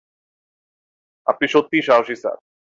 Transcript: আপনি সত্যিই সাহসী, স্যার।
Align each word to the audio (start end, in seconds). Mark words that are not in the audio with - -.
আপনি 1.27 1.45
সত্যিই 1.47 1.81
সাহসী, 1.81 2.15
স্যার। 2.15 2.37